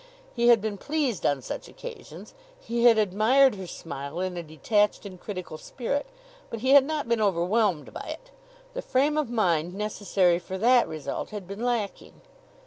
He 0.33 0.47
had 0.47 0.61
been 0.61 0.79
pleased 0.79 1.27
on 1.27 1.43
such 1.43 1.67
occasions; 1.67 2.33
he 2.59 2.85
had 2.85 2.97
admired 2.97 3.53
her 3.53 3.67
smile 3.67 4.19
in 4.19 4.35
a 4.35 4.41
detached 4.41 5.05
and 5.05 5.19
critical 5.21 5.59
spirit; 5.59 6.07
but 6.49 6.61
he 6.61 6.71
had 6.71 6.85
not 6.85 7.07
been 7.07 7.21
overwhelmed 7.21 7.93
by 7.93 8.07
it. 8.19 8.31
The 8.73 8.81
frame 8.81 9.15
of 9.15 9.29
mind 9.29 9.75
necessary 9.75 10.39
for 10.39 10.57
that 10.57 10.87
result 10.87 11.29
had 11.29 11.47
been 11.47 11.63
lacking. 11.63 12.19